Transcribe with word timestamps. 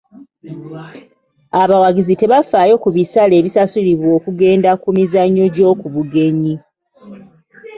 Abawagizi 1.61 2.13
tebafaayo 2.19 2.75
ku 2.83 2.89
bisale 2.95 3.33
ebisasulibwa 3.37 4.09
okugenda 4.17 4.69
ku 4.81 4.87
mizannyo 4.95 5.45
gy'oku 5.55 5.85
bugenyi. 5.95 6.53